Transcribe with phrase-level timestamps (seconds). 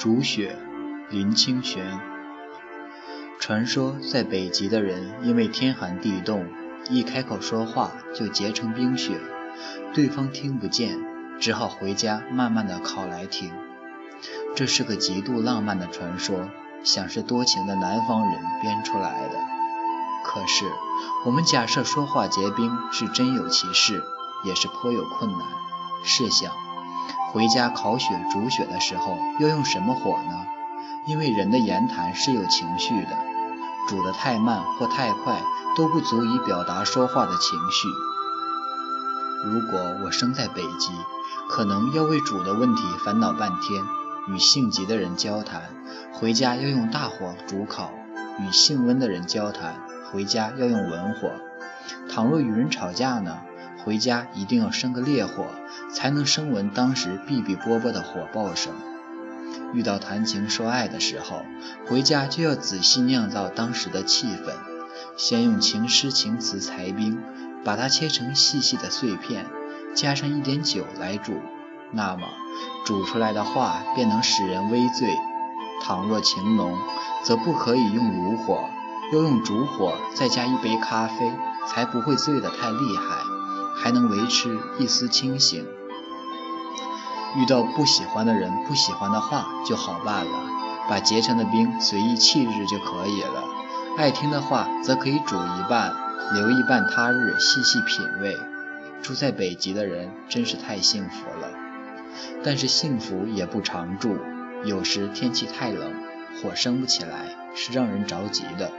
[0.00, 0.56] 煮雪，
[1.10, 2.00] 林清玄。
[3.38, 6.46] 传说在北极的人，因为天寒地冻，
[6.88, 9.20] 一开口说话就结成冰雪，
[9.92, 10.98] 对方听不见，
[11.38, 13.52] 只好回家慢慢的烤来听。
[14.56, 16.48] 这是个极度浪漫的传说，
[16.82, 19.36] 想是多情的南方人编出来的。
[20.24, 20.64] 可是，
[21.26, 24.02] 我们假设说话结冰是真有其事，
[24.46, 25.40] 也是颇有困难。
[26.02, 26.50] 试想。
[27.32, 30.46] 回家烤雪煮雪的时候要用什么火呢？
[31.06, 33.16] 因为人的言谈是有情绪的，
[33.88, 35.40] 煮得太慢或太快
[35.76, 37.88] 都不足以表达说话的情绪。
[39.44, 40.90] 如果我生在北极，
[41.48, 43.84] 可能要为煮的问题烦恼半天；
[44.28, 45.62] 与性急的人交谈，
[46.12, 47.90] 回家要用大火煮烤；
[48.40, 49.76] 与性温的人交谈，
[50.10, 51.30] 回家要用文火。
[52.10, 53.38] 倘若与人吵架呢？
[53.84, 55.46] 回家一定要生个烈火，
[55.92, 58.72] 才能声闻当时哔哔啵啵的火爆声。
[59.72, 61.42] 遇到谈情说爱的时候，
[61.86, 64.52] 回家就要仔细酿造当时的气氛，
[65.16, 67.18] 先用情诗情词裁冰，
[67.64, 69.46] 把它切成细细的碎片，
[69.94, 71.34] 加上一点酒来煮，
[71.92, 72.26] 那么
[72.84, 75.16] 煮出来的话便能使人微醉。
[75.82, 76.76] 倘若情浓，
[77.24, 78.68] 则不可以用炉火，
[79.12, 81.32] 要用烛火，再加一杯咖啡，
[81.66, 83.39] 才不会醉得太厉害。
[83.80, 85.66] 还能维持一丝清醒。
[87.36, 90.32] 遇到不喜欢的人、不喜欢的话就好办了，
[90.88, 93.44] 把结成的冰随意弃日就可以了。
[93.96, 95.94] 爱听的话则可以煮一半，
[96.34, 98.36] 留一半他日细细品味。
[99.02, 101.48] 住在北极的人真是太幸福了，
[102.44, 104.18] 但是幸福也不常住。
[104.64, 105.94] 有时天气太冷，
[106.42, 108.70] 火生不起来，是让人着急的，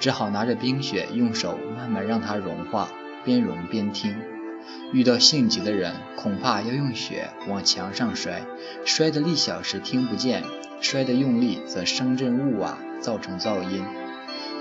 [0.00, 2.88] 只好拿着冰雪，用手慢慢让它融化，
[3.24, 4.16] 边融边听。
[4.92, 8.42] 遇到性急的人，恐怕要用雪往墙上摔，
[8.84, 10.44] 摔得力小时听不见，
[10.80, 13.84] 摔得用力则声震物瓦，造成噪音。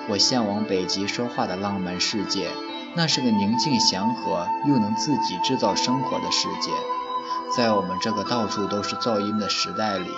[0.10, 2.50] 我向往北极说话的浪漫世界，
[2.96, 6.72] 那是个宁静祥和又能自己制造生活的世界。
[7.56, 10.10] 在我们这个到处都是噪音的时代里，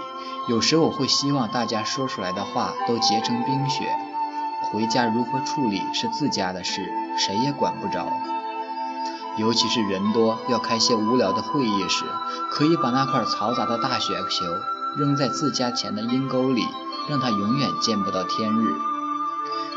[0.47, 3.85] 有时我会希望大家说出来的话都结成冰雪。
[4.71, 8.11] 回家如何处理是自家的事，谁也管不着。
[9.39, 12.03] 尤其是人多要开些无聊的会议时，
[12.51, 14.45] 可以把那块嘈杂的大雪球
[14.97, 16.61] 扔在自家前的阴沟里，
[17.09, 18.73] 让它永远见不到天日。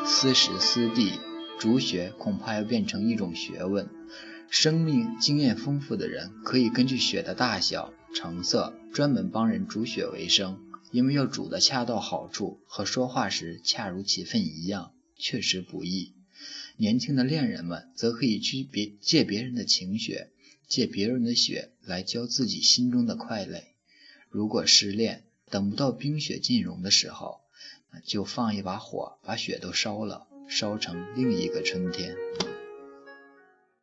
[0.05, 1.21] 私时私地
[1.61, 3.89] 煮雪，恐怕要变成一种学问。
[4.50, 10.59] 生命经验丰富的人，可以根据雪的大小、成色，专门帮人煮雪为生。
[10.91, 16.12] 因为要煮得恰到好处，和说话时恰如其分一样，确实不易。
[16.77, 20.31] 年轻的恋人们则可以去别借别人的情雪，
[20.66, 23.62] 借别人的血来浇自己心中的快乐。
[24.28, 27.41] 如果失恋，等不到冰雪尽融的时候，
[28.05, 32.16] 就放一把火，把雪都烧了，烧成另一个春天。